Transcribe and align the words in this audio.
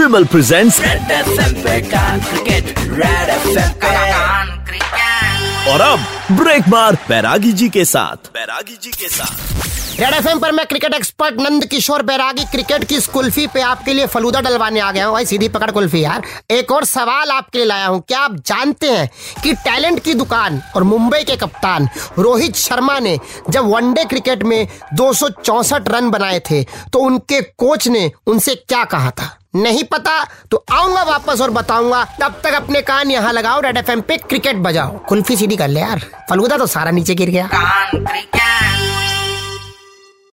विमल 0.00 0.24
presents 0.32 0.80
Red 0.80 1.10
FM 1.18 1.62
पे 1.64 1.80
कान 1.90 2.20
cricket 2.30 2.78
Red 3.00 3.28
FM 3.36 3.72
कान 3.84 4.48
क्रिकेट 4.68 5.68
और 5.72 5.80
अब 5.90 6.06
ब्रेक 6.30 6.68
मार 6.68 6.94
बैरागी 7.08 7.52
जी 7.52 7.68
के 7.68 7.84
साथ। 7.84 8.28
बैरागी 8.34 8.76
जी 8.82 8.90
के 8.90 9.08
साथ। 9.08 10.00
रेड 10.00 10.14
एफएम 10.14 10.38
पर 10.38 10.52
मैं 10.52 10.66
cricket 10.66 10.94
expert 10.94 11.40
Nand 11.40 11.64
Kishore 11.64 12.02
Bairagi, 12.02 12.44
cricket 12.44 12.84
की 12.84 13.00
कुल्फी 13.12 13.46
पे 13.46 13.60
आपके 13.60 13.92
लिए 13.92 14.06
फलूदा 14.06 14.40
डलवाने 14.40 14.80
आ 14.80 14.90
गया 14.92 15.06
हूँ। 15.06 15.12
भाई, 15.12 15.26
सीधी 15.26 15.48
पकड़ 15.48 15.70
कुल्फी 15.70 16.02
यार। 16.04 16.22
एक 16.50 16.70
और 16.72 16.84
सवाल 16.84 17.30
आपके 17.30 17.58
लिए 17.58 17.66
लाया 17.66 17.86
हूँ। 17.86 18.00
क्या 18.08 18.18
आप 18.18 18.36
जानते 18.36 18.90
हैं 18.90 19.08
कि 19.42 19.52
टैलेंट 19.54 20.02
की 20.04 20.14
दुकान 20.14 20.62
और 20.76 20.82
मुंबई 20.82 21.22
के 21.24 21.36
कप्तान 21.36 21.88
रोहित 22.18 22.56
शर्मा 22.56 22.98
ने 22.98 23.18
जब 23.50 23.64
वनडे 23.64 24.04
क्रिकेट 24.04 24.42
में 24.42 24.66
दो 24.94 25.12
रन 25.88 26.10
बनाए 26.10 26.40
थे 26.40 26.62
तो 26.92 26.98
उनके 26.98 27.40
कोच 27.40 27.88
ने 27.88 28.10
उनसे 28.26 28.54
क्या 28.54 28.84
कहा 28.84 29.10
था? 29.10 29.36
नहीं 29.56 29.82
पता? 29.84 30.12
तो 30.50 30.64
आऊँगा 30.72 31.02
वापस 31.02 31.40
और 31.40 31.50
बताऊँगा। 31.50 32.04
तब 32.20 32.40
तक 32.44 32.52
अपने 32.52 32.80
कान 32.82 33.10
यहाँ 33.10 33.32
लगाओ, 33.32 33.60
रेड 33.60 33.76
एफएम 33.76 34.00
पे 34.00 34.16
क्रिकेट 34.18 34.56
बजाओ। 34.56 34.98
कुल्फी 34.98 35.36
सीधी 35.36 35.56
कर 35.56 35.68
ले 35.68 35.80
यार। 35.80 36.04
फलूदा 36.30 36.56
तो 36.56 36.66
सारा 36.66 36.90
नीचे 36.90 37.14
गिर 37.14 37.30
गया। 37.30 37.48